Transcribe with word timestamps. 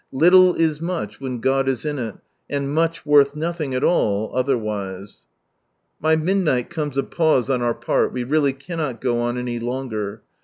"Little 0.11 0.55
is 0.55 0.81
much 0.81 1.21
when 1.21 1.41
God 1.41 1.69
is 1.69 1.85
in 1.85 1.99
it," 1.99 2.15
and 2.49 2.75
niuth, 2.75 3.05
worth 3.05 3.35
nothing 3.35 3.75
at 3.75 3.83
all, 3.83 4.31
otherwise. 4.35 5.25
By 6.01 6.15
midnight 6.15 6.71
comes 6.71 6.97
a 6.97 7.03
pause 7.03 7.51
on 7.51 7.61
our 7.61 7.75
part, 7.75 8.11
we 8.11 8.23
really 8.23 8.53
cannot 8.53 8.99
go 8.99 9.19
on 9.19 9.37
any 9.37 9.59
longer. 9.59 10.23